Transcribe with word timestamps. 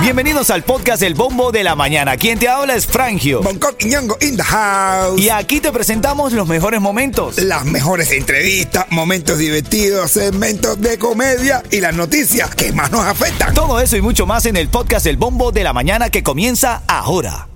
Bienvenidos 0.00 0.50
al 0.50 0.62
podcast 0.62 1.02
El 1.02 1.14
Bombo 1.14 1.50
de 1.50 1.64
la 1.64 1.74
Mañana. 1.74 2.16
Quien 2.16 2.38
te 2.38 2.48
habla 2.48 2.76
es 2.76 2.86
Frangio. 2.86 3.42
Bangkok 3.42 3.74
y 3.80 3.86
Ñongo 3.86 4.16
in 4.20 4.36
the 4.36 4.42
house. 4.42 5.20
Y 5.20 5.30
aquí 5.30 5.60
te 5.60 5.72
presentamos 5.72 6.32
los 6.32 6.46
mejores 6.46 6.80
momentos. 6.80 7.38
Las 7.38 7.64
mejores 7.64 8.12
entrevistas, 8.12 8.86
momentos 8.90 9.38
divertidos, 9.38 10.12
segmentos 10.12 10.80
de 10.80 10.96
comedia 10.96 11.62
y 11.70 11.80
las 11.80 11.94
noticias 11.94 12.54
que 12.54 12.72
más 12.72 12.92
nos 12.92 13.04
afectan. 13.04 13.52
Todo 13.52 13.80
eso 13.80 13.96
y 13.96 14.00
mucho 14.00 14.26
más 14.26 14.46
en 14.46 14.56
el 14.56 14.68
podcast 14.68 15.06
El 15.06 15.16
Bombo 15.16 15.50
de 15.50 15.64
la 15.64 15.72
Mañana 15.72 16.08
que 16.08 16.22
comienza 16.22 16.82
ahora. 16.86 17.48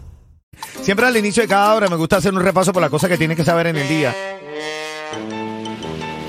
Siempre 0.82 1.06
al 1.06 1.16
inicio 1.16 1.42
de 1.42 1.48
cada 1.48 1.72
hora 1.74 1.88
me 1.88 1.96
gusta 1.96 2.16
hacer 2.16 2.34
un 2.34 2.42
repaso 2.42 2.72
por 2.72 2.82
las 2.82 2.90
cosas 2.90 3.08
que 3.08 3.16
tienes 3.16 3.36
que 3.36 3.44
saber 3.44 3.68
en 3.68 3.76
el 3.76 3.88
día. 3.88 4.14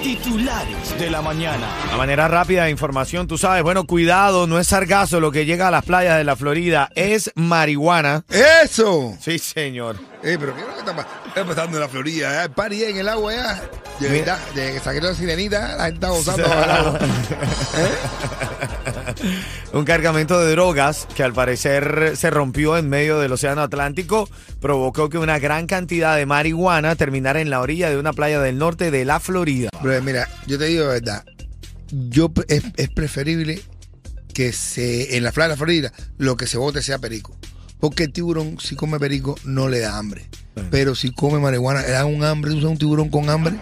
Titulares 0.04 0.97
de 0.99 1.09
la 1.11 1.21
mañana. 1.21 1.67
A 1.93 1.97
manera 1.97 2.27
rápida 2.27 2.63
de 2.65 2.71
información, 2.71 3.27
tú 3.27 3.38
sabes, 3.38 3.61
bueno, 3.61 3.86
cuidado, 3.86 4.47
no 4.47 4.57
es 4.59 4.67
sargazo 4.67 5.20
lo 5.20 5.31
que 5.31 5.45
llega 5.45 5.67
a 5.67 5.71
las 5.71 5.85
playas 5.85 6.17
de 6.17 6.23
la 6.23 6.35
Florida, 6.35 6.89
es 6.95 7.31
marihuana. 7.35 8.23
¡Eso! 8.63 9.16
Sí, 9.21 9.38
señor. 9.38 9.98
Eh, 10.23 10.38
pero 10.40 10.55
¿qué 10.55 10.62
es 10.62 10.67
lo 10.67 10.73
que 10.73 10.79
está, 10.79 10.95
pa- 10.95 11.07
está 11.27 11.45
pasando 11.45 11.77
en 11.77 11.81
la 11.84 11.90
Florida? 11.90 12.43
¿eh? 12.45 12.49
Party 12.49 12.84
en 12.84 12.98
el 12.98 13.09
agua 13.09 13.34
ya. 13.35 13.62
De 13.99 14.09
verdad, 14.09 14.40
de 14.55 14.73
que 14.73 14.79
saqué 14.79 15.02
la 15.02 15.13
sirenita, 15.13 15.76
la 15.77 15.84
gente 15.85 15.93
está 15.93 16.09
gozando 16.09 16.45
agua. 16.52 16.99
Un 19.73 19.85
cargamento 19.85 20.39
de 20.39 20.51
drogas 20.51 21.07
que 21.15 21.23
al 21.23 21.33
parecer 21.33 22.13
se 22.15 22.29
rompió 22.29 22.77
en 22.77 22.89
medio 22.89 23.20
del 23.20 23.31
Océano 23.31 23.61
Atlántico 23.61 24.29
provocó 24.59 25.09
que 25.09 25.17
una 25.17 25.39
gran 25.39 25.67
cantidad 25.67 26.15
de 26.15 26.25
marihuana 26.25 26.95
terminara 26.95 27.41
en 27.41 27.49
la 27.49 27.61
orilla 27.61 27.89
de 27.89 27.97
una 27.97 28.13
playa 28.13 28.41
del 28.41 28.57
norte 28.57 28.91
de 28.91 29.05
la 29.05 29.20
Florida. 29.20 29.70
Bro, 29.81 30.01
mira, 30.01 30.27
yo 30.47 30.57
te 30.57 30.65
digo 30.65 30.84
de 30.84 30.99
verdad, 30.99 31.23
yo 31.89 32.31
es, 32.47 32.63
es 32.77 32.89
preferible 32.89 33.61
que 34.34 34.53
se 34.53 35.17
en 35.17 35.23
la 35.23 35.31
playa 35.31 35.49
de 35.49 35.53
la 35.53 35.57
Florida 35.57 35.93
lo 36.17 36.37
que 36.37 36.48
se 36.48 36.57
bote 36.57 36.81
sea 36.81 36.99
perico. 36.99 37.35
Porque 37.79 38.03
el 38.03 38.13
tiburón, 38.13 38.59
si 38.59 38.75
come 38.75 38.99
perico, 38.99 39.35
no 39.43 39.68
le 39.68 39.79
da 39.79 39.98
hambre. 39.98 40.29
Pero 40.70 40.93
si 40.93 41.12
come 41.12 41.40
marihuana, 41.40 41.81
le 41.81 41.90
da 41.90 42.05
un 42.05 42.23
hambre. 42.23 42.51
¿Tú 42.51 42.57
sabes 42.57 42.71
un 42.71 42.77
tiburón 42.77 43.09
con 43.09 43.27
hambre? 43.29 43.59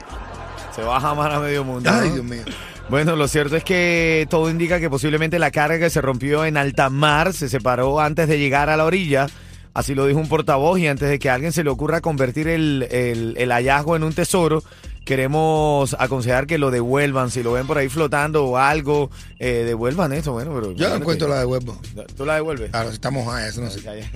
Se 0.75 0.81
va 0.81 0.97
a 0.97 1.00
jamar 1.00 1.31
a 1.31 1.39
medio 1.39 1.63
mundo. 1.63 1.89
Ay, 1.91 2.09
¿no? 2.09 2.16
Dios 2.16 2.25
mío. 2.25 2.44
Bueno, 2.90 3.16
lo 3.16 3.28
cierto 3.28 3.56
es 3.56 3.64
que 3.64 4.26
todo 4.32 4.50
indica 4.50 4.80
que 4.80 4.90
posiblemente 4.90 5.38
la 5.38 5.52
carga 5.52 5.78
que 5.78 5.90
se 5.92 6.02
rompió 6.02 6.44
en 6.45 6.58
alta 6.58 6.90
mar 6.90 7.34
se 7.34 7.48
separó 7.48 8.00
antes 8.00 8.28
de 8.28 8.40
llegar 8.40 8.70
a 8.70 8.78
la 8.78 8.86
orilla. 8.86 9.28
Así 9.76 9.94
lo 9.94 10.08
dijo 10.08 10.20
un 10.20 10.28
portavoz 10.28 10.80
y 10.80 10.88
antes 10.88 11.08
de 11.09 11.20
que 11.20 11.30
a 11.30 11.36
alguien 11.36 11.52
se 11.54 11.64
le 11.64 11.70
ocurra 11.70 12.02
convertir 12.02 12.48
el, 12.48 12.88
el- 12.90 13.36
el 13.38 13.52
hallazgo 13.52 13.96
en 13.96 14.04
un 14.04 14.14
tesoro, 14.14 14.64
queremos 15.06 15.96
aconsejar 16.00 16.48
que 16.48 16.58
lo 16.58 16.72
devuelvan. 16.72 17.30
Si 17.30 17.44
lo 17.44 17.52
ven 17.52 17.68
por 17.68 17.78
ahí 17.78 17.88
flotando 17.90 18.44
o 18.46 18.58
algo, 18.58 19.12
eh, 19.38 19.64
devuelvan 19.68 20.12
eso. 20.12 20.31
Bueno, 20.34 20.52
pero 20.56 20.72
Yo 20.72 20.90
no 20.90 20.96
encuentro 20.96 21.28
la 21.28 21.38
de 21.40 21.46
huevo. 21.46 21.80
¿Tú 22.18 22.26
la 22.26 22.36
devuelves? 22.36 22.74
Ahora, 22.74 22.90
si 22.90 22.96
estamos 22.96 23.28
ah, 23.31 23.48
eso 23.48 23.62
no 23.62 23.70
sé. 23.70 23.81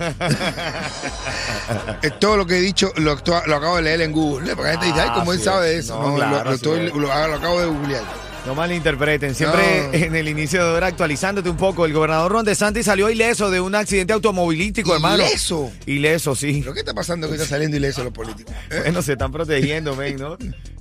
Eh, 2.02 2.10
Todo 2.18 2.36
lo 2.36 2.46
que 2.46 2.58
he 2.58 2.60
dicho 2.60 2.92
lo, 2.96 3.14
lo 3.46 3.54
acabo 3.56 3.76
de 3.76 3.82
leer 3.82 4.00
en 4.02 4.10
Google. 4.12 4.50
¿eh? 4.50 4.56
Porque 4.56 4.72
la 4.72 4.80
gente 4.80 4.86
dice, 4.88 5.00
ay, 5.00 5.10
como 5.14 5.32
él 5.32 5.38
sabe 5.40 5.68
de 5.68 5.78
eso. 5.78 5.98
No, 6.00 6.08
No, 6.10 6.16
claro, 6.16 6.38
lo, 6.38 6.44
lo 6.44 6.50
sí 6.50 6.56
estoy- 6.56 6.86
es. 6.86 6.92
lo- 6.94 6.98
lo 7.00 7.12
acabo 7.12 7.60
de 7.60 7.66
googlear. 7.66 8.02
No 8.46 8.54
malinterpreten. 8.54 9.34
Siempre 9.34 9.84
No. 9.88 9.94
en 9.94 10.14
el 10.16 10.28
inicio 10.28 10.62
de 10.64 10.70
hora 10.72 10.86
actualizándote 10.88 11.48
un 11.48 11.56
poco. 11.56 11.86
El 11.86 11.92
gobernador 11.94 12.30
Ron 12.30 12.44
DeSantis 12.44 12.84
salió 12.86 13.08
ileso 13.08 13.50
de 13.50 13.60
un 13.60 13.74
accidente 13.74 14.12
automovilístico, 14.12 14.94
hermano. 14.94 15.22
¿Ileso? 15.24 15.72
Ileso, 15.86 16.34
sí. 16.34 16.60
¿Pero 16.60 16.74
qué 16.74 16.80
está 16.80 16.92
pasando 16.92 17.26
que 17.28 17.34
está 17.36 17.46
saliendo 17.46 17.76
ileso 17.76 18.04
los 18.04 18.12
políticos? 18.12 18.54
¿Eh? 18.70 18.80
Bueno, 18.82 19.00
se 19.00 19.12
están 19.12 19.32
protegiendo, 19.32 19.96
men, 19.96 20.16
¿no? 20.16 20.36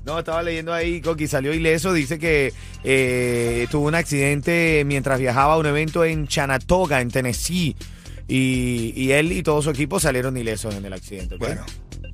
No, 0.05 0.19
estaba 0.19 0.43
leyendo 0.43 0.73
ahí, 0.73 0.99
Coqui 0.99 1.27
salió 1.27 1.53
ileso, 1.53 1.93
dice 1.93 2.19
que 2.19 2.51
eh, 2.83 3.67
tuvo 3.71 3.87
un 3.87 3.95
accidente 3.95 4.83
mientras 4.85 5.17
viajaba 5.17 5.53
a 5.53 5.57
un 5.57 5.65
evento 5.65 6.03
en 6.03 6.27
Chanatoga, 6.27 6.99
en 6.99 7.09
Tennessee, 7.09 7.77
y, 8.27 8.91
y 8.97 9.11
él 9.13 9.31
y 9.31 9.41
todo 9.43 9.61
su 9.61 9.69
equipo 9.69 10.01
salieron 10.01 10.35
ilesos 10.35 10.75
en 10.75 10.83
el 10.85 10.91
accidente. 10.91 11.35
¿ok? 11.35 11.39
Bueno, 11.39 11.65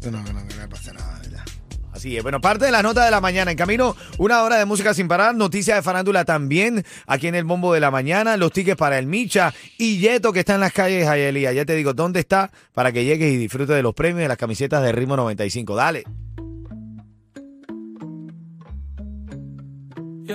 no, 0.03 0.11
no, 0.11 0.21
no, 0.21 0.33
no 0.43 0.55
me 0.55 0.67
pasa 0.67 0.93
nada, 0.93 1.19
¿verdad? 1.23 1.43
Así 1.99 2.15
es. 2.15 2.23
Bueno, 2.23 2.39
parte 2.39 2.63
de 2.63 2.71
la 2.71 2.81
nota 2.81 3.03
de 3.03 3.11
la 3.11 3.19
mañana. 3.19 3.51
En 3.51 3.57
camino, 3.57 3.93
una 4.17 4.41
hora 4.43 4.55
de 4.55 4.63
música 4.63 4.93
sin 4.93 5.09
parar. 5.09 5.35
Noticias 5.35 5.75
de 5.75 5.81
farándula 5.81 6.23
también. 6.23 6.85
Aquí 7.05 7.27
en 7.27 7.35
el 7.35 7.43
bombo 7.43 7.73
de 7.73 7.81
la 7.81 7.91
mañana. 7.91 8.37
Los 8.37 8.53
tickets 8.53 8.77
para 8.77 8.97
el 8.97 9.05
Micha. 9.05 9.53
Y 9.77 9.97
Yeto, 9.97 10.31
que 10.31 10.39
está 10.39 10.55
en 10.55 10.61
las 10.61 10.71
calles 10.71 11.01
de 11.01 11.05
Jayalía. 11.05 11.51
Ya 11.51 11.65
te 11.65 11.75
digo 11.75 11.93
dónde 11.93 12.21
está 12.21 12.51
para 12.73 12.93
que 12.93 13.03
llegues 13.03 13.33
y 13.33 13.35
disfrutes 13.35 13.75
de 13.75 13.83
los 13.83 13.93
premios 13.93 14.21
de 14.21 14.29
las 14.29 14.37
camisetas 14.37 14.81
de 14.81 14.93
Ritmo 14.93 15.17
95. 15.17 15.75
Dale. 15.75 16.05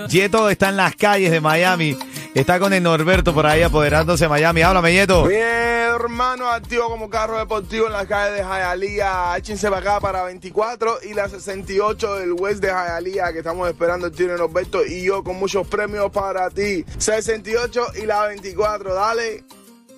Yeto 0.09 0.51
está 0.51 0.69
en 0.69 0.77
las 0.77 0.95
calles 0.95 1.31
de 1.31 1.41
Miami. 1.41 1.97
Está 2.35 2.59
con 2.59 2.73
el 2.73 2.83
Norberto 2.83 3.33
por 3.33 3.47
ahí 3.47 3.63
apoderándose 3.63 4.25
de 4.25 4.29
Miami. 4.29 4.61
Háblame, 4.61 4.93
Yeto. 4.93 5.25
Bien, 5.25 5.64
hermano, 5.95 6.49
activo 6.49 6.89
como 6.89 7.09
carro 7.09 7.37
deportivo 7.37 7.87
en 7.87 7.93
la 7.93 8.05
calle 8.05 8.35
de 8.35 8.41
Hialeah. 8.41 9.37
Échense 9.37 9.69
para 9.69 9.81
acá 9.81 9.99
para 9.99 10.23
24 10.23 10.99
y 11.09 11.13
la 11.13 11.29
68 11.29 12.15
del 12.15 12.33
West 12.33 12.61
de 12.61 12.67
Hialeah, 12.67 13.31
que 13.33 13.39
estamos 13.39 13.67
esperando 13.67 14.07
el 14.07 14.13
tío 14.13 14.27
de 14.27 14.37
Norberto 14.37 14.85
y 14.85 15.03
yo 15.03 15.23
con 15.23 15.37
muchos 15.37 15.67
premios 15.67 16.11
para 16.11 16.49
ti. 16.49 16.85
68 16.97 17.87
y 18.01 18.05
la 18.05 18.27
24, 18.27 18.93
dale. 18.93 19.43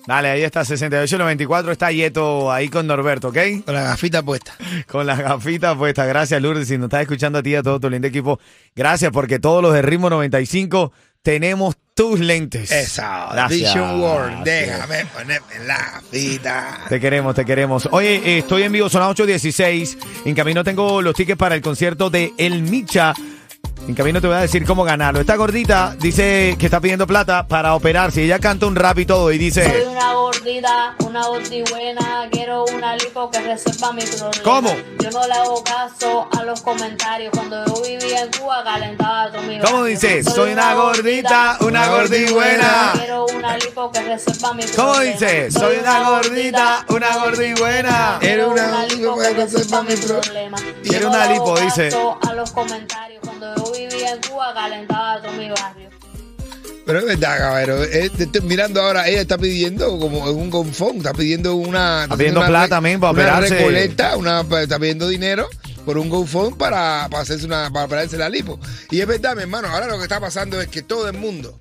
Dale, 0.08 0.30
ahí 0.30 0.42
está 0.42 0.62
68-94. 0.62 1.70
Está 1.70 1.92
Yeto 1.92 2.50
ahí 2.50 2.70
con 2.70 2.86
Norberto, 2.86 3.28
¿ok? 3.28 3.36
Con 3.66 3.74
la 3.74 3.82
gafita 3.82 4.22
puesta. 4.22 4.56
Con 4.90 5.06
las 5.06 5.18
gafitas 5.18 5.76
puestas. 5.76 6.08
Gracias, 6.08 6.40
Lourdes. 6.40 6.66
Si 6.66 6.78
nos 6.78 6.86
estás 6.86 7.02
escuchando 7.02 7.40
a 7.40 7.42
ti 7.42 7.50
y 7.50 7.56
a 7.56 7.62
todo 7.62 7.78
tu 7.78 7.90
lindo 7.90 8.08
equipo, 8.08 8.40
gracias 8.74 9.12
porque 9.12 9.38
todos 9.38 9.62
los 9.62 9.74
de 9.74 9.82
Ritmo 9.82 10.08
95 10.08 10.92
tenemos 11.22 11.76
tus 11.94 12.20
lentes. 12.20 12.70
Esa, 12.70 13.28
Gracias. 13.32 13.74
Vision 13.74 14.00
World. 14.00 14.44
Déjame 14.44 15.04
ponerme 15.06 15.58
la 15.66 15.76
gafita. 15.76 16.84
Te 16.88 17.00
queremos, 17.00 17.34
te 17.34 17.44
queremos. 17.44 17.88
Oye, 17.90 18.38
estoy 18.38 18.62
en 18.62 18.72
vivo, 18.72 18.88
son 18.88 19.00
las 19.00 19.16
8.16. 19.16 19.98
En 20.24 20.34
camino 20.34 20.62
tengo 20.62 21.02
los 21.02 21.14
tickets 21.14 21.38
para 21.38 21.54
el 21.56 21.60
concierto 21.60 22.08
de 22.08 22.32
El 22.38 22.62
Micha. 22.62 23.14
En 23.86 23.94
camino 23.94 24.20
te 24.20 24.26
voy 24.26 24.36
a 24.36 24.40
decir 24.40 24.66
cómo 24.66 24.84
ganarlo. 24.84 25.18
Esta 25.20 25.36
gordita 25.36 25.96
dice 25.98 26.56
que 26.58 26.66
está 26.66 26.78
pidiendo 26.78 27.06
plata 27.06 27.46
para 27.46 27.74
operarse. 27.74 28.22
Ella 28.22 28.38
canta 28.38 28.66
un 28.66 28.76
rap 28.76 28.98
y 28.98 29.06
todo 29.06 29.32
y 29.32 29.36
Soy 29.36 29.44
dice... 29.44 29.86
una 29.90 30.12
gordita, 30.12 30.94
una 31.06 31.26
gordi 31.26 31.62
buena, 31.62 32.28
quiero 32.30 32.66
una 32.66 32.96
lipo 32.96 33.30
que 33.30 33.40
resuelva 33.40 33.92
mi 33.94 34.02
problema. 34.02 34.42
¿Cómo? 34.44 34.76
Yo 35.02 35.10
no 35.10 35.26
le 35.26 35.32
hago 35.32 35.64
caso 35.64 36.28
a 36.38 36.42
los 36.44 36.60
comentarios. 36.60 37.30
Cuando 37.32 37.64
yo 37.64 37.82
vivía 37.82 38.24
en 38.24 38.30
Cuba 38.38 38.62
calentaba 38.62 39.32
todo 39.32 39.42
mi 39.42 39.58
¿Cómo 39.58 39.84
dice? 39.84 40.22
Soy 40.22 40.52
una 40.52 40.74
gordita, 40.74 41.56
una 41.60 41.88
gordi 41.88 42.26
buena. 42.30 42.92
Quiero 42.94 43.26
una 43.34 43.56
lipo 43.56 43.90
que 43.90 44.02
resuelva 44.02 44.52
mi 44.52 44.62
¿Cómo 44.64 44.92
problema. 44.92 45.12
dice? 45.14 45.50
Soy 45.50 45.76
una 45.78 46.10
gordita, 46.10 46.84
una 46.90 47.16
gordi 47.16 47.54
buena. 47.54 48.16
Quiero 48.20 48.52
Era 48.52 48.66
una 48.66 48.84
lipo 48.86 49.16
que 49.18 49.30
resuelva 49.30 49.82
mi 49.82 49.96
problema. 49.96 50.58
Quiero 50.82 50.98
Yo 50.98 51.00
no 51.04 51.08
una 51.08 51.26
le 51.26 51.34
hago 51.34 51.54
lipo, 51.54 51.60
dice. 51.64 51.84
caso 51.88 52.18
a 52.28 52.34
los 52.34 52.50
comentarios. 52.50 53.17
Cuando 53.38 53.64
yo 53.64 53.72
vivía 53.72 54.10
en 54.14 54.20
Cuba 54.28 54.52
calentaba 54.54 55.22
todo 55.22 55.32
mi 55.32 55.48
barrio. 55.50 55.90
Pero 56.84 56.98
es 57.00 57.04
verdad, 57.04 57.38
caballero. 57.38 57.84
eh, 57.84 58.10
te 58.16 58.24
estoy 58.24 58.40
mirando 58.42 58.80
ahora, 58.80 59.06
ella 59.08 59.20
está 59.20 59.36
pidiendo 59.36 59.98
como 59.98 60.24
un 60.30 60.50
confón, 60.50 60.96
está 60.96 61.12
pidiendo 61.12 61.54
una. 61.54 62.04
Está 62.04 62.16
pidiendo 62.16 62.40
una 62.40 62.48
plata 62.48 62.68
también 62.68 62.98
para 62.98 63.12
una 63.12 63.22
operarse. 63.22 63.54
recolecta, 63.54 64.16
una, 64.16 64.40
está 64.62 64.78
pidiendo 64.78 65.06
dinero 65.08 65.48
por 65.84 65.98
un 65.98 66.08
GoFund 66.08 66.56
para, 66.56 67.06
para 67.10 67.22
hacerse 67.22 67.46
una, 67.46 67.70
para 67.70 67.84
operarse 67.86 68.16
la 68.16 68.28
lipo. 68.28 68.58
Y 68.90 69.00
es 69.00 69.06
verdad, 69.06 69.36
mi 69.36 69.42
hermano, 69.42 69.68
ahora 69.68 69.86
lo 69.86 69.98
que 69.98 70.04
está 70.04 70.18
pasando 70.18 70.60
es 70.60 70.68
que 70.68 70.82
todo 70.82 71.08
el 71.08 71.16
mundo 71.16 71.60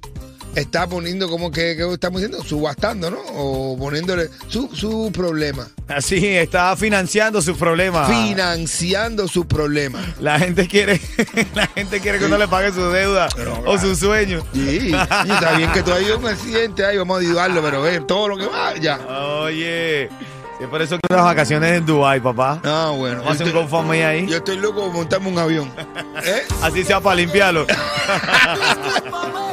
está 0.59 0.87
poniendo 0.87 1.29
como 1.29 1.51
que, 1.51 1.75
que 1.75 1.93
estamos 1.93 2.19
diciendo, 2.19 2.43
subastando, 2.43 3.11
¿no? 3.11 3.19
O 3.35 3.77
poniéndole 3.77 4.29
su, 4.47 4.69
su 4.73 5.11
problema. 5.13 5.67
Así, 5.87 6.25
está 6.25 6.75
financiando 6.75 7.41
sus 7.41 7.57
problemas. 7.57 8.09
Financiando 8.09 9.27
su 9.27 9.47
problema. 9.47 10.03
La 10.19 10.39
gente 10.39 10.67
quiere, 10.67 10.99
la 11.55 11.67
gente 11.67 11.99
quiere 12.01 12.17
que 12.19 12.25
uno 12.25 12.37
le 12.37 12.47
pague 12.47 12.71
su 12.71 12.81
deuda 12.89 13.29
o 13.65 13.77
su 13.77 13.95
sueño. 13.95 14.43
Sí, 14.53 14.91
y 14.91 14.93
está 14.93 15.57
bien 15.57 15.71
que 15.71 15.83
todavía 15.83 16.17
un 16.17 16.25
accidente 16.25 16.85
ahí, 16.85 16.97
vamos 16.97 17.17
a 17.17 17.21
ayudarlo, 17.21 17.61
pero 17.61 17.81
ve 17.81 18.01
todo 18.01 18.29
lo 18.29 18.37
que 18.37 18.47
va, 18.47 18.75
ya. 18.77 18.97
Oye, 19.41 20.05
es 20.05 20.67
por 20.69 20.81
eso 20.81 20.97
que 20.97 21.13
las 21.13 21.23
vacaciones 21.23 21.77
en 21.77 21.85
Dubai, 21.85 22.19
papá. 22.19 22.59
Ah, 22.63 22.91
bueno. 22.95 23.17
Vamos 23.19 23.39
a 23.39 23.43
hacer 23.43 23.55
un 23.55 23.61
GoFundMe 23.61 24.03
ahí. 24.03 24.25
Yo 24.27 24.37
estoy 24.37 24.57
loco 24.57 24.85
por 24.85 24.91
montarme 24.91 25.29
un 25.29 25.37
avión. 25.37 25.71
¿Eh? 26.25 26.47
Así 26.63 26.83
sea 26.83 26.99
para 26.99 27.15
limpiarlo. 27.17 27.67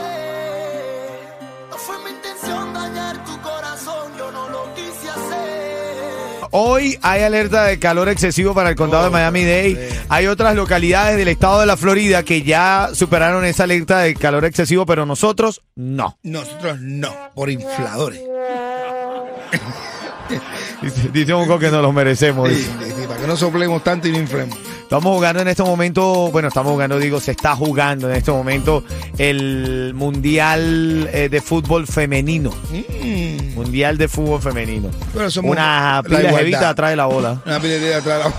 Hoy 6.57 6.97
hay 7.03 7.23
alerta 7.23 7.65
de 7.65 7.81
calor 7.81 8.09
excesivo 8.09 8.55
para 8.55 8.69
el 8.69 8.77
condado 8.77 9.03
de 9.03 9.11
Miami-Dade. 9.11 9.89
Hay 10.09 10.29
otras 10.29 10.55
localidades 10.55 11.17
del 11.17 11.27
estado 11.27 11.59
de 11.59 11.67
la 11.67 11.77
Florida 11.77 12.23
que 12.23 12.43
ya 12.43 12.91
superaron 12.95 13.45
esa 13.45 13.65
alerta 13.65 13.99
de 13.99 14.15
calor 14.15 14.45
excesivo, 14.45 14.87
pero 14.87 15.05
nosotros 15.05 15.63
no. 15.75 16.17
Nosotros 16.23 16.79
no, 16.81 17.13
por 17.35 17.51
infladores. 17.51 18.23
Dice, 20.81 21.09
dice 21.13 21.35
un 21.35 21.59
que 21.59 21.73
nos 21.73 21.83
los 21.83 21.93
merecemos. 21.93 22.49
Sí, 22.49 22.71
para 23.09 23.21
que 23.21 23.27
no 23.27 23.37
soplemos 23.37 23.83
tanto 23.83 24.07
y 24.07 24.13
no 24.13 24.19
inflemos. 24.19 24.57
Estamos 24.85 25.15
jugando 25.15 25.43
en 25.43 25.49
este 25.49 25.63
momento, 25.63 26.31
bueno, 26.31 26.49
estamos 26.49 26.71
jugando, 26.73 26.99
digo, 26.99 27.19
se 27.19 27.33
está 27.33 27.57
jugando 27.57 28.09
en 28.09 28.17
este 28.17 28.31
momento 28.31 28.85
el 29.19 29.93
Mundial 29.95 31.09
eh, 31.13 31.29
de 31.29 31.41
Fútbol 31.41 31.87
Femenino. 31.87 32.51
Mm. 32.71 33.55
Mundial 33.55 33.99
de 33.99 34.07
Fútbol 34.09 34.41
Femenino. 34.41 34.91
Bueno, 35.13 35.31
somos 35.31 35.51
Una 35.51 35.97
la 35.97 36.03
pila 36.05 36.19
de 36.21 36.33
jevita 36.37 36.69
atrás 36.69 36.91
de 36.91 36.97
la 36.97 37.07
bola. 37.07 37.43
Una 37.45 37.59
pila 37.61 37.97
atrás 37.97 38.05
de 38.25 38.25
la 38.31 38.35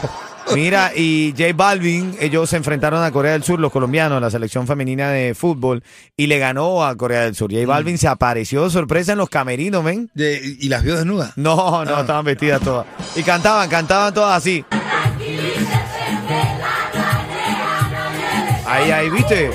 Mira, 0.53 0.91
y 0.95 1.33
J 1.35 1.53
Balvin, 1.55 2.15
ellos 2.21 2.51
se 2.51 2.57
enfrentaron 2.57 3.03
a 3.03 3.09
Corea 3.11 3.31
del 3.31 3.43
Sur, 3.43 3.59
los 3.59 3.71
colombianos, 3.71 4.21
la 4.21 4.29
selección 4.29 4.67
femenina 4.67 5.09
de 5.09 5.33
fútbol, 5.33 5.81
y 6.15 6.27
le 6.27 6.37
ganó 6.37 6.85
a 6.85 6.95
Corea 6.95 7.21
del 7.21 7.35
Sur. 7.35 7.51
J 7.51 7.65
Balvin 7.65 7.97
se 7.97 8.07
apareció 8.07 8.63
de 8.63 8.69
sorpresa 8.69 9.13
en 9.13 9.17
los 9.17 9.27
camerinos, 9.29 9.83
ven. 9.83 10.11
De- 10.13 10.39
y 10.59 10.69
las 10.69 10.83
vio 10.83 10.95
desnudas. 10.95 11.33
No, 11.35 11.83
no, 11.83 11.95
Ah. 11.95 12.01
estaban 12.01 12.23
vestidas 12.23 12.61
todas. 12.61 12.85
Y 13.15 13.23
cantaban, 13.23 13.67
cantaban 13.69 14.13
todas 14.13 14.37
así. 14.37 14.63
Ahí, 18.67 18.91
ahí, 18.91 19.09
¿viste? 19.09 19.51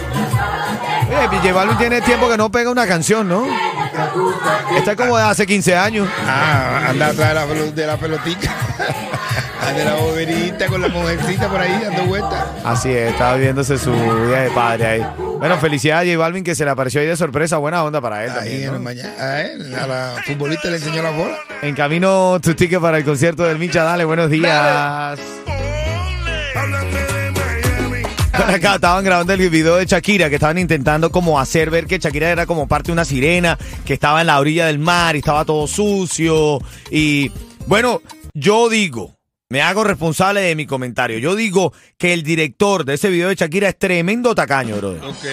Oye, 1.08 1.38
J 1.38 1.52
Balvin 1.52 1.76
tiene 1.78 2.00
tiempo 2.02 2.28
que 2.28 2.36
no 2.36 2.50
pega 2.50 2.70
una 2.70 2.86
canción, 2.86 3.28
¿no? 3.28 3.44
Esta 4.76 4.92
es 4.92 4.96
como 4.96 5.16
de 5.18 5.24
hace 5.24 5.46
15 5.46 5.76
años. 5.76 6.08
Ah, 6.26 6.86
anda 6.90 7.08
atrás 7.08 7.28
de 7.28 7.34
la, 7.34 7.46
pelo- 7.46 7.72
de 7.72 7.86
la 7.86 7.96
pelotita. 7.96 8.54
de 9.76 9.84
la 9.84 9.94
boberita 9.94 10.66
con 10.66 10.80
la 10.80 10.88
mujercita 10.88 11.48
por 11.48 11.60
ahí 11.60 11.80
dando 11.82 12.04
vueltas. 12.06 12.44
Así 12.64 12.90
es, 12.90 13.12
estaba 13.12 13.34
viviéndose 13.34 13.78
su 13.78 13.92
día 13.92 14.40
de 14.42 14.50
padre 14.50 14.86
ahí. 14.86 15.06
Bueno, 15.38 15.58
felicidades 15.58 16.08
a 16.08 16.12
J 16.12 16.18
Balvin 16.18 16.44
que 16.44 16.54
se 16.54 16.64
le 16.64 16.70
apareció 16.70 17.00
ahí 17.00 17.06
de 17.06 17.16
sorpresa. 17.16 17.56
Buena 17.58 17.82
onda 17.84 18.00
para 18.00 18.24
él 18.24 18.30
Ahí 18.30 18.36
también, 18.36 18.60
en 18.62 18.66
¿no? 18.68 18.74
el 18.76 18.80
mañana. 18.82 19.12
A 19.18 19.40
él, 19.42 19.74
a 19.74 19.86
la 19.86 20.14
futbolista 20.26 20.68
le 20.70 20.76
enseñó 20.76 21.02
la 21.02 21.10
bola. 21.10 21.36
En 21.62 21.74
camino 21.74 22.38
tu 22.40 22.54
ticket 22.54 22.80
para 22.80 22.98
el 22.98 23.04
concierto 23.04 23.42
del 23.44 23.58
Micha. 23.58 23.82
Dale, 23.84 24.04
buenos 24.04 24.30
días. 24.30 25.18
Acá 28.46 28.76
estaban 28.76 29.04
grabando 29.04 29.32
el 29.32 29.50
video 29.50 29.76
de 29.76 29.86
Shakira, 29.86 30.28
que 30.28 30.36
estaban 30.36 30.58
intentando 30.58 31.10
como 31.10 31.38
hacer 31.38 31.70
ver 31.70 31.86
que 31.86 31.98
Shakira 31.98 32.30
era 32.30 32.46
como 32.46 32.66
parte 32.66 32.86
de 32.88 32.92
una 32.92 33.04
sirena, 33.04 33.58
que 33.84 33.94
estaba 33.94 34.20
en 34.20 34.26
la 34.26 34.40
orilla 34.40 34.66
del 34.66 34.78
mar 34.78 35.14
y 35.14 35.18
estaba 35.18 35.44
todo 35.44 35.66
sucio. 35.66 36.58
Y 36.90 37.30
bueno, 37.66 38.00
yo 38.34 38.68
digo, 38.68 39.16
me 39.50 39.62
hago 39.62 39.84
responsable 39.84 40.40
de 40.40 40.56
mi 40.56 40.66
comentario. 40.66 41.18
Yo 41.18 41.34
digo 41.34 41.72
que 41.98 42.12
el 42.12 42.22
director 42.22 42.84
de 42.84 42.94
ese 42.94 43.10
video 43.10 43.28
de 43.28 43.34
Shakira 43.34 43.68
es 43.68 43.78
tremendo 43.78 44.34
tacaño, 44.34 44.76
brother. 44.76 45.04
Ok. 45.04 45.24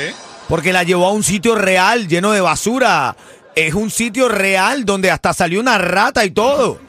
Porque 0.49 0.73
la 0.73 0.83
llevó 0.83 1.07
a 1.07 1.11
un 1.11 1.23
sitio 1.23 1.55
real 1.55 2.07
lleno 2.07 2.31
de 2.31 2.41
basura. 2.41 3.15
Es 3.55 3.73
un 3.73 3.89
sitio 3.89 4.27
real 4.27 4.85
donde 4.85 5.11
hasta 5.11 5.33
salió 5.33 5.59
una 5.59 5.77
rata 5.77 6.25
y 6.25 6.31
todo. 6.31 6.79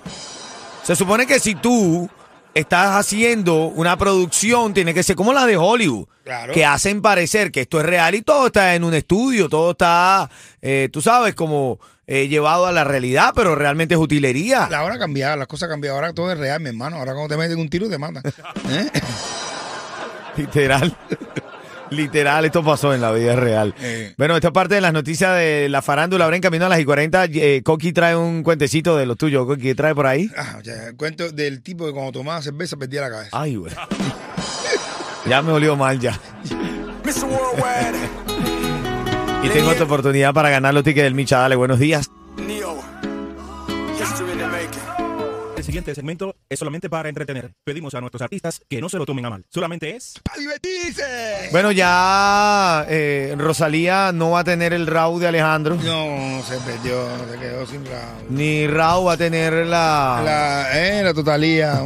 Se 0.82 0.96
supone 0.96 1.26
que 1.26 1.38
si 1.38 1.54
tú 1.54 2.08
estás 2.58 2.96
haciendo 2.96 3.66
una 3.66 3.96
producción, 3.96 4.74
tiene 4.74 4.94
que 4.94 5.02
ser 5.02 5.16
como 5.16 5.32
la 5.32 5.46
de 5.46 5.56
Hollywood. 5.56 6.06
Claro. 6.24 6.52
Que 6.52 6.64
hacen 6.64 7.00
parecer 7.00 7.50
que 7.50 7.62
esto 7.62 7.80
es 7.80 7.86
real 7.86 8.14
y 8.14 8.22
todo 8.22 8.48
está 8.48 8.74
en 8.74 8.84
un 8.84 8.94
estudio, 8.94 9.48
todo 9.48 9.70
está, 9.70 10.28
eh, 10.60 10.88
tú 10.92 11.00
sabes, 11.00 11.34
como 11.34 11.80
eh, 12.06 12.28
llevado 12.28 12.66
a 12.66 12.72
la 12.72 12.84
realidad, 12.84 13.32
pero 13.34 13.54
realmente 13.54 13.94
es 13.94 14.00
utilería. 14.00 14.68
La 14.70 14.82
hora 14.84 14.96
ha 14.96 14.98
cambiado, 14.98 15.36
las 15.36 15.46
cosas 15.46 15.64
han 15.64 15.74
cambiado. 15.74 15.96
Ahora 15.96 16.12
todo 16.12 16.32
es 16.32 16.38
real, 16.38 16.60
mi 16.60 16.68
hermano. 16.68 16.96
Ahora 16.96 17.12
cuando 17.12 17.34
te 17.34 17.38
meten 17.38 17.58
un 17.58 17.68
tiro 17.68 17.88
te 17.88 17.98
matan. 17.98 18.22
¿Eh? 18.70 18.90
Literal. 20.36 20.96
Literal, 21.90 22.44
esto 22.44 22.62
pasó 22.64 22.94
en 22.94 23.00
la 23.00 23.12
vida 23.12 23.36
real. 23.36 23.74
Eh. 23.80 24.14
Bueno, 24.16 24.36
esta 24.36 24.52
parte 24.52 24.74
de 24.74 24.80
las 24.80 24.92
noticias 24.92 25.36
de 25.36 25.68
la 25.68 25.82
farándula. 25.82 26.24
Ahora 26.24 26.36
en 26.36 26.42
camino 26.42 26.66
a 26.66 26.68
las 26.68 26.80
y 26.80 26.84
40, 26.84 27.24
eh, 27.24 27.62
Coqui 27.64 27.92
trae 27.92 28.16
un 28.16 28.42
cuentecito 28.42 28.96
de 28.96 29.06
los 29.06 29.16
tuyos. 29.16 29.46
Coqui, 29.46 29.62
¿qué 29.62 29.74
trae 29.74 29.94
por 29.94 30.06
ahí? 30.06 30.30
Ah, 30.36 30.58
ya, 30.62 30.88
el 30.88 30.96
cuento 30.96 31.30
del 31.30 31.62
tipo 31.62 31.86
que 31.86 31.92
cuando 31.92 32.12
tomaba 32.12 32.42
cerveza 32.42 32.76
perdía 32.76 33.02
la 33.02 33.10
cabeza. 33.10 33.30
Ay, 33.32 33.56
güey. 33.56 33.72
Ya 35.26 35.42
me 35.42 35.52
olió 35.52 35.76
mal 35.76 35.98
ya. 35.98 36.18
Y 39.42 39.48
tengo 39.50 39.70
otra 39.70 39.84
oportunidad 39.84 40.32
para 40.32 40.50
ganar 40.50 40.74
los 40.74 40.82
tickets 40.82 41.04
del 41.04 41.14
Micha. 41.14 41.38
Dale, 41.38 41.56
buenos 41.56 41.78
días. 41.78 42.07
Siguiente 45.78 45.94
segmento 45.94 46.34
es 46.48 46.58
solamente 46.58 46.90
para 46.90 47.08
entretener. 47.08 47.52
Pedimos 47.62 47.94
a 47.94 48.00
nuestros 48.00 48.20
artistas 48.20 48.60
que 48.68 48.80
no 48.80 48.88
se 48.88 48.98
lo 48.98 49.06
tomen 49.06 49.26
a 49.26 49.30
mal. 49.30 49.44
Solamente 49.48 49.94
es 49.94 50.14
¡Para 50.24 50.40
divertirse! 50.40 51.48
Bueno, 51.52 51.70
ya 51.70 52.84
eh, 52.88 53.32
Rosalía 53.38 54.10
no 54.10 54.30
va 54.30 54.40
a 54.40 54.44
tener 54.44 54.72
el 54.72 54.88
RAW 54.88 55.20
de 55.20 55.28
Alejandro. 55.28 55.76
No, 55.76 56.42
se 56.42 56.56
perdió, 56.58 57.06
se 57.30 57.38
quedó 57.38 57.64
sin 57.64 57.84
la... 57.84 58.12
Ni 58.28 58.66
RAW 58.66 59.04
va 59.04 59.12
a 59.12 59.16
tener 59.16 59.52
la... 59.66 60.20
La, 60.24 60.68
eh, 60.74 61.04
la 61.04 61.14
totalía. 61.14 61.74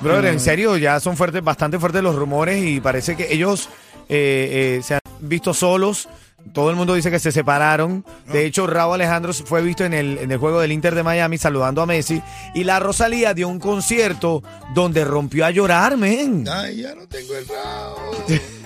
Brother, 0.00 0.26
en 0.26 0.40
serio, 0.40 0.76
ya 0.76 0.98
son 0.98 1.16
fuertes, 1.16 1.44
bastante 1.44 1.78
fuertes 1.78 2.02
los 2.02 2.16
rumores 2.16 2.60
y 2.64 2.80
parece 2.80 3.16
que 3.16 3.32
ellos 3.32 3.68
eh, 4.08 4.78
eh, 4.78 4.82
se 4.82 4.94
han 4.94 5.00
visto 5.20 5.54
solos. 5.54 6.08
Todo 6.52 6.70
el 6.70 6.76
mundo 6.76 6.94
dice 6.94 7.10
que 7.10 7.18
se 7.18 7.32
separaron. 7.32 8.04
De 8.32 8.44
hecho, 8.46 8.66
Raúl 8.66 8.94
Alejandro 8.94 9.32
fue 9.32 9.62
visto 9.62 9.84
en 9.84 9.92
el, 9.94 10.18
en 10.18 10.30
el 10.30 10.38
juego 10.38 10.60
del 10.60 10.72
Inter 10.72 10.94
de 10.94 11.02
Miami 11.02 11.38
saludando 11.38 11.82
a 11.82 11.86
Messi. 11.86 12.22
Y 12.54 12.64
la 12.64 12.78
Rosalía 12.80 13.34
dio 13.34 13.48
un 13.48 13.58
concierto 13.58 14.42
donde 14.74 15.04
rompió 15.04 15.46
a 15.46 15.50
llorar, 15.50 15.96
men. 15.96 16.44
Ay, 16.48 16.82
ya 16.82 16.94
no 16.94 17.06
tengo 17.08 17.34
el 17.36 17.46
rabo. 17.48 17.96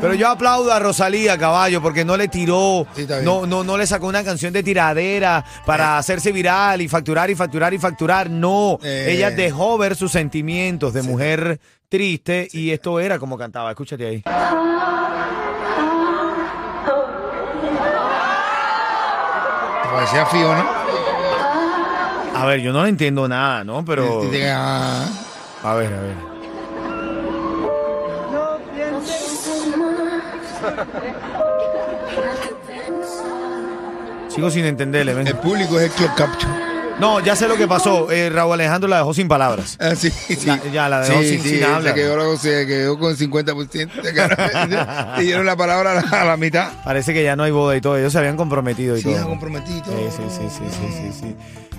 Pero 0.00 0.14
yo 0.14 0.28
aplaudo 0.28 0.72
a 0.72 0.78
Rosalía, 0.78 1.36
caballo, 1.38 1.82
porque 1.82 2.04
no 2.04 2.16
le 2.16 2.28
tiró, 2.28 2.86
Sí, 2.94 3.06
no, 3.24 3.46
no, 3.46 3.64
no 3.64 3.76
le 3.76 3.86
sacó 3.86 4.06
una 4.06 4.22
canción 4.22 4.52
de 4.52 4.62
tiradera 4.62 5.44
para 5.66 5.98
hacerse 5.98 6.30
viral 6.30 6.80
y 6.80 6.88
facturar 6.88 7.30
y 7.30 7.34
facturar 7.34 7.74
y 7.74 7.78
facturar. 7.78 8.30
No, 8.30 8.78
Eh. 8.82 9.06
ella 9.10 9.30
dejó 9.30 9.76
ver 9.78 9.96
sus 9.96 10.12
sentimientos 10.12 10.92
de 10.94 11.02
mujer 11.02 11.60
triste 11.88 12.48
y 12.52 12.70
esto 12.70 13.00
era 13.00 13.18
como 13.18 13.36
cantaba. 13.36 13.70
Escúchate 13.70 14.06
ahí. 14.06 14.22
Parecía 19.98 20.26
fío, 20.26 20.54
¿no? 20.54 20.64
A 22.36 22.46
ver, 22.46 22.60
yo 22.60 22.72
no 22.72 22.84
le 22.84 22.90
entiendo 22.90 23.26
nada, 23.26 23.64
¿no? 23.64 23.84
Pero, 23.84 24.22
ah, 24.46 25.06
a 25.64 25.74
ver, 25.74 25.92
a 25.92 26.00
ver. 26.00 26.14
Sigo 34.28 34.50
sin 34.50 34.66
entenderle, 34.66 35.14
ven. 35.14 35.26
el 35.26 35.34
público 35.34 35.80
es 35.80 35.86
el 35.86 35.90
club 35.90 36.14
capture. 36.14 36.67
No, 37.00 37.20
ya 37.20 37.36
sé 37.36 37.46
lo 37.46 37.56
que 37.56 37.68
pasó. 37.68 38.10
Eh, 38.10 38.28
Raúl 38.28 38.54
Alejandro 38.54 38.88
la 38.88 38.98
dejó 38.98 39.14
sin 39.14 39.28
palabras. 39.28 39.76
Ah, 39.80 39.94
sí, 39.94 40.10
sí. 40.10 40.36
Ya- 40.44 40.60
ya 40.72 40.88
la 40.88 41.00
dejó 41.00 41.22
sin- 41.22 41.40
sin 41.42 41.62
habla. 41.64 41.90
Se 41.90 41.94
quedó, 41.94 42.36
se 42.36 42.66
quedó 42.66 42.98
con 42.98 43.16
50%. 43.16 44.02
Se 44.02 44.12
quedó- 44.12 45.16
Le 45.16 45.22
dieron 45.22 45.46
la 45.46 45.56
palabra 45.56 45.92
a 45.92 45.94
la, 46.02 46.20
a 46.22 46.24
la 46.24 46.36
mitad. 46.36 46.70
Parece 46.84 47.14
que 47.14 47.22
ya 47.22 47.36
no 47.36 47.44
hay 47.44 47.52
boda 47.52 47.76
y 47.76 47.80
todo. 47.80 47.96
Ellos 47.96 48.12
se 48.12 48.18
habían 48.18 48.36
comprometido 48.36 48.96
y 48.96 49.02
Sí, 49.02 49.12
todo. 49.12 49.26
comprometido. 49.28 49.84
Sí, 49.84 49.92
sí, 50.16 50.22
sí, 50.28 50.42
sí, 50.50 50.64
sí, 50.70 51.12
sí, 51.12 51.20
sí. 51.20 51.36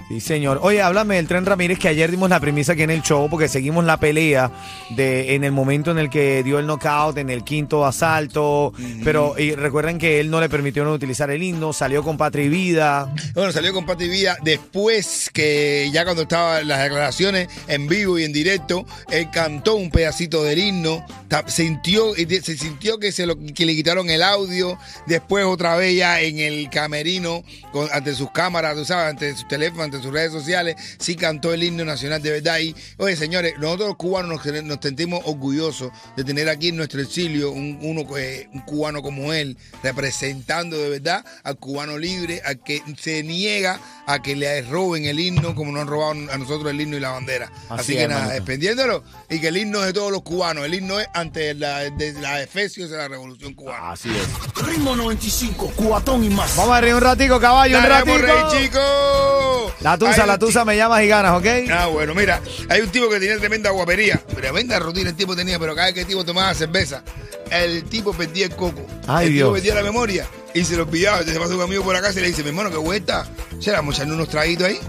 Sí, 0.09 0.19
señor. 0.19 0.59
Oye, 0.63 0.81
háblame 0.81 1.17
del 1.17 1.27
Tren 1.27 1.45
Ramírez, 1.45 1.77
que 1.77 1.87
ayer 1.87 2.09
dimos 2.09 2.31
la 2.31 2.39
premisa 2.39 2.73
aquí 2.73 2.81
en 2.81 2.89
el 2.89 3.03
show, 3.03 3.29
porque 3.29 3.47
seguimos 3.47 3.85
la 3.85 3.99
pelea 3.99 4.49
de 4.89 5.35
en 5.35 5.43
el 5.43 5.51
momento 5.51 5.91
en 5.91 5.99
el 5.99 6.09
que 6.09 6.41
dio 6.41 6.57
el 6.57 6.65
knockout, 6.65 7.15
en 7.19 7.29
el 7.29 7.43
quinto 7.43 7.85
asalto. 7.85 8.73
Pero 9.03 9.35
y 9.37 9.53
recuerden 9.53 9.99
que 9.99 10.19
él 10.19 10.31
no 10.31 10.41
le 10.41 10.49
permitió 10.49 10.83
no 10.83 10.93
utilizar 10.93 11.29
el 11.29 11.43
himno, 11.43 11.73
salió 11.73 12.01
con 12.03 12.17
Patria 12.17 12.45
y 12.45 12.49
Vida. 12.49 13.13
Bueno, 13.35 13.51
salió 13.51 13.71
con 13.71 13.85
Pati 13.85 14.07
Vida 14.07 14.35
después 14.41 15.29
que 15.31 15.91
ya 15.93 16.05
cuando 16.05 16.23
estaban 16.23 16.67
las 16.67 16.81
declaraciones 16.81 17.47
en 17.67 17.87
vivo 17.87 18.17
y 18.17 18.23
en 18.23 18.33
directo, 18.33 18.87
él 19.11 19.29
cantó 19.31 19.75
un 19.75 19.91
pedacito 19.91 20.41
del 20.43 20.57
himno, 20.57 21.05
sintió, 21.45 22.15
se 22.15 22.57
sintió 22.57 22.97
que, 22.97 23.11
se 23.11 23.27
lo, 23.27 23.37
que 23.37 23.63
le 23.65 23.75
quitaron 23.75 24.09
el 24.09 24.23
audio, 24.23 24.75
después 25.05 25.45
otra 25.45 25.75
vez 25.75 25.95
ya 25.95 26.19
en 26.21 26.39
el 26.39 26.67
camerino, 26.71 27.43
con- 27.71 27.87
ante 27.91 28.15
sus 28.15 28.31
cámaras, 28.31 28.75
tú 28.75 28.85
sabes, 28.85 29.11
ante 29.11 29.33
sus 29.35 29.47
teléfonos, 29.47 29.85
ante 29.85 29.98
sus 30.01 30.11
redes 30.11 30.31
sociales, 30.31 30.75
sí 30.99 31.15
cantó 31.15 31.53
el 31.53 31.63
himno 31.63 31.85
nacional 31.85 32.21
de 32.21 32.31
verdad. 32.31 32.59
Y, 32.59 32.75
oye, 32.97 33.15
señores, 33.15 33.53
nosotros 33.59 33.89
los 33.89 33.97
cubanos 33.97 34.45
nos, 34.45 34.63
nos 34.63 34.77
sentimos 34.81 35.21
orgullosos 35.25 35.91
de 36.15 36.23
tener 36.23 36.49
aquí 36.49 36.69
en 36.69 36.77
nuestro 36.77 37.01
exilio 37.01 37.51
un, 37.51 37.79
uno, 37.81 38.07
que- 38.07 38.49
un 38.53 38.61
cubano 38.61 39.01
como 39.01 39.33
él, 39.33 39.57
representando 39.83 40.77
de 40.77 40.89
verdad 40.89 41.25
al 41.43 41.57
cubano 41.57 41.97
libre, 41.97 42.41
al 42.45 42.61
que 42.63 42.81
se 42.99 43.23
niega 43.23 43.79
a 44.07 44.21
que 44.21 44.35
le 44.35 44.61
roben 44.63 45.05
el 45.05 45.19
himno 45.19 45.53
como 45.55 45.71
nos 45.71 45.81
han 45.83 45.87
robado 45.87 46.11
a 46.31 46.37
nosotros 46.37 46.71
el 46.71 46.81
himno 46.81 46.97
y 46.97 46.99
la 46.99 47.11
bandera. 47.11 47.51
Así, 47.69 47.79
Así 47.81 47.93
que 47.93 48.03
es, 48.03 48.09
nada, 48.09 48.21
hermanito. 48.21 48.45
dependiéndolo, 48.45 49.03
y 49.29 49.39
que 49.39 49.47
el 49.49 49.57
himno 49.57 49.79
es 49.81 49.87
de 49.87 49.93
todos 49.93 50.11
los 50.11 50.21
cubanos, 50.23 50.65
el 50.65 50.73
himno 50.73 50.99
es 50.99 51.07
ante 51.13 51.53
la, 51.53 51.79
de 51.89 52.13
la 52.13 52.41
efesios 52.41 52.89
de 52.89 52.97
la 52.97 53.07
revolución 53.07 53.53
cubana. 53.53 53.91
Así 53.91 54.09
es. 54.09 54.65
Ritmo 54.65 54.95
95, 54.95 55.73
cuatón 55.75 56.23
y 56.23 56.29
más. 56.29 56.55
Vamos 56.55 56.75
a 56.77 56.81
reír 56.81 56.95
un 56.95 57.01
ratico, 57.01 57.39
caballo, 57.39 57.77
un 57.77 57.83
ratico. 57.85 58.17
rey, 58.17 58.35
chicos! 58.51 59.73
La 59.81 59.88
tusa, 59.97 60.21
Hay 60.23 60.27
la 60.27 60.37
tusa, 60.37 60.65
me 60.65 60.75
llamas 60.75 61.01
y 61.03 61.07
ganas, 61.07 61.37
¿ok? 61.37 61.45
Ah, 61.71 61.87
bueno, 61.87 62.13
mira, 62.15 62.41
hay 62.69 62.81
un 62.81 62.89
tipo 62.89 63.09
que 63.09 63.19
tenía 63.19 63.37
tremenda 63.37 63.69
guapería, 63.69 64.17
tremenda 64.35 64.79
rutina 64.79 65.09
el 65.09 65.15
tipo 65.15 65.35
tenía, 65.35 65.57
pero 65.59 65.73
cada 65.75 65.87
vez 65.87 65.93
que 65.95 66.01
el 66.01 66.07
tipo 66.07 66.23
tomaba 66.25 66.53
cerveza, 66.53 67.03
el 67.51 67.83
tipo 67.85 68.13
perdía 68.13 68.45
el 68.45 68.55
coco. 68.55 68.85
Ay, 69.07 69.27
el 69.27 69.33
Dios. 69.33 69.47
tipo 69.47 69.53
perdía 69.53 69.75
la 69.75 69.83
memoria 69.83 70.27
y 70.53 70.63
se 70.63 70.75
lo 70.75 70.89
pillaba. 70.89 71.17
Entonces 71.19 71.35
se 71.35 71.39
pasa 71.39 71.55
un 71.55 71.61
amigo 71.61 71.83
por 71.83 71.93
la 71.95 72.01
casa 72.01 72.19
y 72.19 72.21
le 72.23 72.27
dice, 72.29 72.43
mi 72.43 72.49
hermano, 72.49 72.69
qué 72.69 72.77
vuelta. 72.77 73.27
¿Se 73.59 73.71
la 73.71 73.79
echarle 73.81 74.13
unos 74.13 74.29
traguitos 74.29 74.67
ahí? 74.67 74.79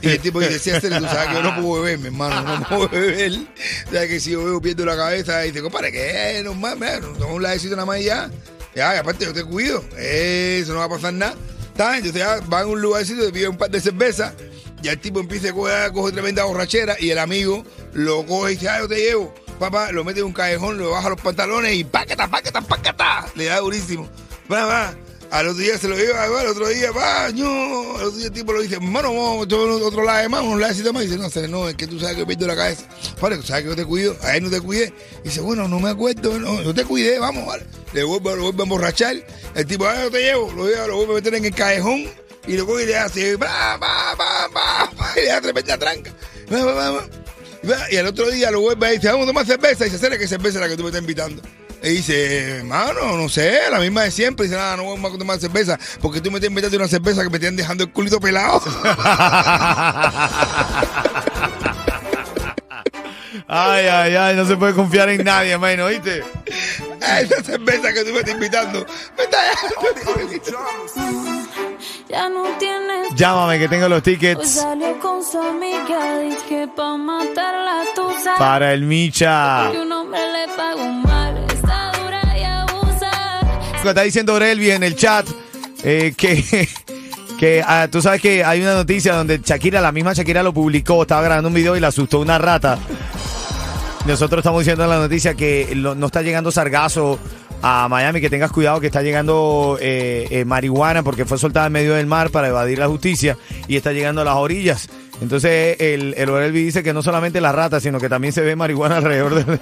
Y 0.00 0.08
el 0.08 0.20
tipo 0.20 0.38
dice, 0.40 0.58
sí, 0.58 0.70
tú 0.80 0.88
sabes 1.06 1.28
que 1.28 1.34
yo 1.34 1.42
no 1.42 1.60
puedo 1.60 1.82
beber, 1.82 1.98
mi 1.98 2.06
hermano, 2.06 2.58
no 2.58 2.68
puedo 2.68 2.88
beber. 2.92 3.32
O 3.86 3.90
sea, 3.90 4.06
que 4.06 4.20
si 4.20 4.30
yo 4.30 4.44
bebo 4.44 4.60
pierdo 4.60 4.84
la 4.84 4.96
cabeza. 4.96 5.44
Y 5.44 5.48
dice, 5.50 5.62
compadre, 5.62 5.90
¿qué? 5.90 6.40
No 6.44 6.54
más, 6.54 6.76
no 6.78 7.08
toma 7.14 7.34
un 7.34 7.42
ladecito 7.42 7.74
nada 7.74 7.86
más 7.86 7.98
y 8.00 8.04
ya. 8.04 8.30
Ya, 8.74 8.94
y 8.94 8.98
aparte 8.98 9.24
yo 9.24 9.32
te 9.34 9.42
cuido. 9.44 9.82
Eso 9.98 10.72
no 10.72 10.78
va 10.78 10.84
a 10.84 10.88
pasar 10.88 11.12
nada. 11.14 11.34
Entonces 11.78 12.14
ya 12.14 12.40
va 12.52 12.60
a 12.60 12.66
un 12.66 12.80
lugarcito, 12.80 13.24
te 13.24 13.32
pide 13.32 13.48
un 13.48 13.56
par 13.56 13.70
de 13.70 13.80
cervezas. 13.80 14.34
Ya 14.82 14.92
el 14.92 14.98
tipo 15.00 15.20
empieza 15.20 15.50
a 15.50 15.52
coger, 15.52 15.92
coge 15.92 16.12
tremenda 16.12 16.44
borrachera 16.44 16.96
y 16.98 17.10
el 17.10 17.18
amigo 17.18 17.64
lo 17.94 18.24
coge 18.26 18.52
y 18.52 18.54
dice, 18.56 18.68
ah, 18.68 18.80
yo 18.80 18.88
te 18.88 18.96
llevo. 18.96 19.34
Papá, 19.58 19.90
lo 19.90 20.04
mete 20.04 20.20
en 20.20 20.26
un 20.26 20.32
callejón, 20.32 20.78
lo 20.78 20.90
baja 20.90 21.08
los 21.08 21.20
pantalones 21.20 21.74
y 21.74 21.84
páqueta, 21.84 22.28
páqueta, 22.28 22.60
páqueta. 22.60 23.26
Le 23.34 23.46
da 23.46 23.58
durísimo. 23.58 24.08
Va, 24.50 24.64
va. 24.66 24.94
Al 25.30 25.48
otro 25.48 25.62
día 25.62 25.76
se 25.76 25.88
lo 25.88 25.96
lleva, 25.96 26.26
va, 26.28 26.40
al 26.40 26.46
otro 26.46 26.68
día, 26.68 26.90
baño. 26.90 27.96
Al 27.96 28.04
otro 28.04 28.16
día 28.16 28.26
el 28.26 28.32
tipo 28.32 28.52
lo 28.52 28.62
dice, 28.62 28.76
hermano, 28.76 29.12
vamos 29.12 29.42
otro 29.42 30.02
lado 30.02 30.28
más, 30.30 30.42
un 30.42 30.60
lado 30.60 30.92
más. 30.92 31.04
Y 31.04 31.08
dice, 31.08 31.18
no, 31.18 31.48
no, 31.48 31.68
es 31.68 31.74
que 31.74 31.86
tú 31.86 32.00
sabes 32.00 32.16
que 32.16 32.24
pierdo 32.24 32.46
la 32.46 32.56
cabeza. 32.56 32.84
Padre, 33.20 33.36
tú 33.36 33.42
sabes 33.42 33.64
que 33.64 33.68
yo 33.70 33.76
te 33.76 33.84
cuido, 33.84 34.16
a 34.22 34.36
él 34.36 34.44
no 34.44 34.50
te 34.50 34.60
cuidé. 34.60 34.92
Dice, 35.24 35.40
bueno, 35.40 35.68
no 35.68 35.80
me 35.80 35.90
acuerdo, 35.90 36.38
no, 36.38 36.62
yo 36.62 36.72
te 36.72 36.84
cuidé, 36.84 37.18
vamos, 37.18 37.46
vale. 37.46 37.64
Le 37.92 38.04
vuelve, 38.04 38.36
lo 38.36 38.48
a 38.48 38.50
emborrachar. 38.50 39.16
El 39.54 39.66
tipo, 39.66 39.86
ah, 39.86 40.04
yo 40.04 40.10
te 40.10 40.20
llevo, 40.20 40.50
lo 40.52 40.66
lleva, 40.66 40.86
lo 40.86 40.96
vuelve 40.96 41.12
a 41.12 41.16
meter 41.16 41.34
en 41.34 41.44
el 41.44 41.54
callejón 41.54 42.06
y 42.46 42.56
lo 42.56 42.66
coge 42.66 42.84
y 42.84 42.86
le 42.86 42.96
hace, 42.96 43.36
ba, 43.36 43.76
ba, 43.76 44.14
ba, 44.16 44.48
ba, 44.96 45.12
y 45.16 45.20
le 45.20 45.26
da 45.26 45.40
tremenda 45.42 45.76
tranca. 45.76 46.10
Y 47.90 47.96
al 47.96 48.06
otro 48.06 48.30
día 48.30 48.50
lo 48.50 48.60
vuelve 48.60 48.94
y 48.94 48.96
dice, 48.96 49.08
vamos 49.08 49.24
a 49.24 49.26
tomar 49.26 49.46
cerveza. 49.46 49.86
Y 49.86 49.90
se 49.90 49.96
acerca 49.96 50.16
que 50.16 50.26
cerveza 50.26 50.58
es 50.58 50.62
la 50.62 50.68
que 50.68 50.76
tú 50.76 50.84
me 50.84 50.88
estás 50.88 51.02
invitando. 51.02 51.42
Y 51.82 51.88
dice, 51.90 52.58
hermano, 52.58 53.16
no 53.16 53.28
sé, 53.28 53.60
la 53.70 53.78
misma 53.78 54.02
de 54.02 54.10
siempre. 54.10 54.46
Y 54.46 54.48
dice, 54.48 54.58
nada, 54.60 54.76
no 54.76 54.88
vamos 54.90 55.14
a 55.14 55.18
tomar 55.18 55.38
cerveza. 55.38 55.78
Porque 56.00 56.20
tú 56.20 56.30
me 56.30 56.38
estás 56.38 56.50
invitando 56.50 56.76
una 56.76 56.88
cerveza 56.88 57.22
que 57.22 57.30
me 57.30 57.36
están 57.38 57.56
dejando 57.56 57.84
el 57.84 57.92
culito 57.92 58.18
pelado. 58.20 58.60
Ay, 63.50 63.86
ay, 63.86 64.14
ay, 64.14 64.36
no 64.36 64.44
se 64.46 64.56
puede 64.56 64.74
confiar 64.74 65.08
en 65.08 65.24
nadie, 65.24 65.52
hermano, 65.52 65.86
¿oíste? 65.86 66.22
Esa 67.00 67.42
cerveza 67.42 67.92
que 67.94 68.04
tú 68.04 68.12
me 68.12 68.18
estás 68.18 68.34
invitando 68.34 68.84
me 69.16 69.24
está 69.24 69.38
dejando. 69.42 70.58
Ya 72.08 72.28
no 72.28 72.44
tienes. 72.58 73.14
Llámame 73.14 73.58
que 73.58 73.68
tengo 73.68 73.88
los 73.88 74.02
Pues 74.02 74.18
tickets 74.18 74.50
salió 74.50 74.98
con 75.00 75.24
su 75.24 75.40
amiga, 75.40 76.20
que 76.48 76.68
pa' 76.74 76.96
matarla 76.96 77.84
tú 77.94 78.10
sabes. 78.22 78.38
para 78.38 78.72
el 78.74 78.82
Micha. 78.82 79.70
Que 79.72 79.78
un 79.80 79.92
hombre 79.92 80.20
le 80.32 80.48
paga 80.54 80.74
un 80.76 81.02
mal, 81.02 81.37
Está 83.84 84.02
diciendo 84.02 84.38
Relvi 84.38 84.70
en 84.70 84.82
el 84.82 84.94
chat 84.96 85.26
eh, 85.82 86.12
que, 86.16 86.68
que 87.38 87.62
ah, 87.66 87.88
tú 87.90 88.02
sabes 88.02 88.20
que 88.20 88.44
hay 88.44 88.60
una 88.60 88.74
noticia 88.74 89.14
donde 89.14 89.40
Shakira, 89.42 89.80
la 89.80 89.92
misma 89.92 90.12
Shakira 90.12 90.42
lo 90.42 90.52
publicó, 90.52 91.02
estaba 91.02 91.22
grabando 91.22 91.48
un 91.48 91.54
video 91.54 91.74
y 91.76 91.80
le 91.80 91.86
asustó 91.86 92.20
una 92.20 92.36
rata. 92.38 92.78
Nosotros 94.06 94.40
estamos 94.40 94.60
diciendo 94.60 94.84
en 94.84 94.90
la 94.90 94.98
noticia 94.98 95.34
que 95.34 95.74
lo- 95.74 95.94
no 95.94 96.06
está 96.06 96.20
llegando 96.22 96.50
sargazo 96.50 97.18
a 97.62 97.88
Miami, 97.88 98.20
que 98.20 98.28
tengas 98.30 98.52
cuidado 98.52 98.78
que 98.80 98.86
está 98.86 99.02
llegando 99.02 99.78
eh, 99.80 100.28
eh, 100.30 100.44
marihuana 100.44 101.02
porque 101.02 101.24
fue 101.24 101.38
soltada 101.38 101.66
en 101.66 101.72
medio 101.72 101.94
del 101.94 102.06
mar 102.06 102.30
para 102.30 102.48
evadir 102.48 102.78
la 102.78 102.88
justicia 102.88 103.36
y 103.66 103.76
está 103.76 103.92
llegando 103.92 104.20
a 104.20 104.24
las 104.24 104.36
orillas. 104.36 104.88
Entonces 105.22 105.76
el, 105.80 106.14
el 106.16 106.28
Orelvi 106.30 106.62
dice 106.62 106.82
que 106.82 106.92
no 106.92 107.02
solamente 107.02 107.40
las 107.40 107.54
ratas, 107.54 107.82
sino 107.82 107.98
que 107.98 108.08
también 108.08 108.32
se 108.34 108.42
ve 108.42 108.54
marihuana 108.54 108.98
alrededor 108.98 109.34
de- 109.44 109.58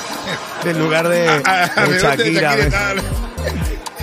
del 0.64 0.78
lugar 0.78 1.08
de 1.08 1.26
Shakira. 2.00 2.56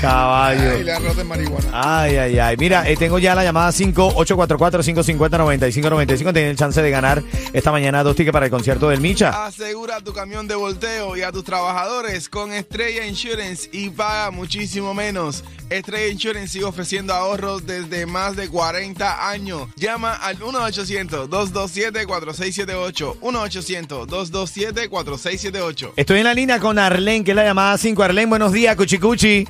Caballo. 0.01 0.71
Ay, 0.71 0.83
la 0.83 0.97
rota 0.97 1.13
de 1.13 1.23
marihuana. 1.23 1.67
Ay, 1.71 2.17
ay, 2.17 2.39
ay. 2.39 2.57
Mira, 2.57 2.89
eh, 2.89 2.97
tengo 2.97 3.19
ya 3.19 3.35
la 3.35 3.43
llamada 3.43 3.71
5844-550-9595. 3.71 6.33
Tienen 6.33 6.49
el 6.49 6.57
chance 6.57 6.81
de 6.81 6.89
ganar 6.89 7.21
esta 7.53 7.71
mañana 7.71 8.03
dos 8.03 8.15
tickets 8.15 8.33
para 8.33 8.47
el 8.47 8.51
concierto 8.51 8.89
del 8.89 8.99
Micha. 8.99 9.45
Asegura 9.45 10.01
tu 10.01 10.11
camión 10.11 10.47
de 10.47 10.55
volteo 10.55 11.15
y 11.15 11.21
a 11.21 11.31
tus 11.31 11.43
trabajadores 11.43 12.29
con 12.29 12.51
Estrella 12.51 13.05
Insurance 13.05 13.69
y 13.71 13.91
paga 13.91 14.31
muchísimo 14.31 14.95
menos. 14.95 15.43
Estrella 15.69 16.11
Insurance 16.11 16.53
sigue 16.53 16.65
ofreciendo 16.65 17.13
ahorros 17.13 17.67
desde 17.67 18.07
más 18.07 18.35
de 18.35 18.49
40 18.49 19.29
años. 19.29 19.67
Llama 19.75 20.15
al 20.15 20.39
1-800-227-4678. 20.39 23.19
1-800-227-4678. 23.19 25.91
Estoy 25.95 26.17
en 26.17 26.23
la 26.23 26.33
línea 26.33 26.59
con 26.59 26.79
Arlen, 26.79 27.23
que 27.23 27.29
es 27.31 27.37
la 27.37 27.43
llamada 27.43 27.77
5. 27.77 28.01
Arlen, 28.01 28.27
buenos 28.29 28.51
días, 28.51 28.75
Cuchicuchi. 28.75 29.47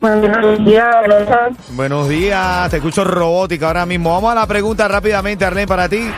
Buenos 0.00 0.64
días. 0.64 0.96
Buenos 1.70 2.08
días, 2.08 2.70
te 2.70 2.76
escucho 2.78 3.04
robótica 3.04 3.66
ahora 3.66 3.84
mismo. 3.84 4.12
Vamos 4.14 4.32
a 4.32 4.34
la 4.34 4.46
pregunta 4.46 4.88
rápidamente, 4.88 5.44
Arlen, 5.44 5.66
para 5.68 5.88
ti. 5.88 6.10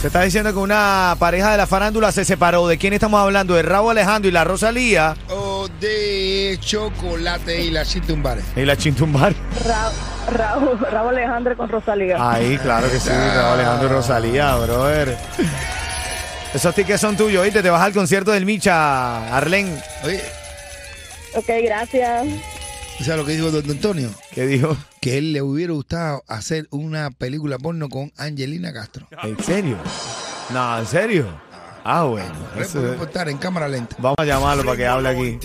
Se 0.00 0.06
está 0.08 0.22
diciendo 0.22 0.52
que 0.52 0.58
una 0.58 1.14
pareja 1.18 1.52
de 1.52 1.56
la 1.56 1.66
farándula 1.66 2.10
se 2.12 2.24
separó. 2.24 2.66
¿De 2.68 2.78
quién 2.78 2.92
estamos 2.92 3.20
hablando? 3.20 3.54
¿De 3.54 3.62
Raúl 3.62 3.90
Alejandro 3.92 4.28
y 4.28 4.32
la 4.32 4.44
Rosalía? 4.44 5.16
O 5.30 5.68
de 5.80 6.58
chocolate 6.60 7.62
y 7.62 7.70
la 7.70 7.84
chitumbares. 7.84 8.44
Y 8.56 8.64
la 8.64 8.76
Chintumbar. 8.76 9.32
Ra- 9.64 9.90
Raúl, 10.32 10.78
Raúl 10.90 11.16
Alejandro 11.16 11.56
con 11.56 11.68
Rosalía. 11.68 12.16
Ahí, 12.20 12.56
claro 12.58 12.88
que 12.90 12.98
sí, 13.00 13.10
Raúl 13.10 13.54
Alejandro 13.60 13.88
y 13.88 13.92
Rosalía, 13.92 14.54
brother. 14.56 15.16
Esos 16.54 16.74
tickets 16.74 17.00
son 17.00 17.16
tuyos, 17.16 17.42
¿oíste? 17.42 17.62
Te 17.62 17.70
vas 17.70 17.82
al 17.82 17.92
concierto 17.92 18.30
del 18.32 18.44
Micha, 18.46 19.34
Arlen. 19.36 19.76
Oye, 20.04 20.20
Ok, 21.34 21.48
gracias. 21.64 22.26
¿Tú 22.98 23.04
¿sabes 23.04 23.20
lo 23.20 23.24
que 23.26 23.32
dijo 23.32 23.50
don 23.50 23.70
Antonio? 23.70 24.10
¿Qué 24.32 24.46
dijo? 24.46 24.76
Que 25.00 25.18
él 25.18 25.32
le 25.32 25.42
hubiera 25.42 25.72
gustado 25.72 26.22
hacer 26.28 26.66
una 26.70 27.10
película 27.10 27.58
porno 27.58 27.88
con 27.88 28.12
Angelina 28.16 28.72
Castro. 28.72 29.06
¿En 29.22 29.42
serio? 29.42 29.76
No, 30.52 30.78
¿en 30.78 30.86
serio? 30.86 31.26
Ah, 31.84 32.04
bueno. 32.04 32.32
Le 32.56 32.62
eso- 32.62 32.94
en 33.28 33.38
cámara 33.38 33.66
lenta. 33.66 33.96
vamos 33.98 34.16
a 34.18 34.24
llamarlo 34.24 34.64
para 34.64 34.76
que 34.76 34.86
hable 34.86 35.08
aquí. 35.08 35.38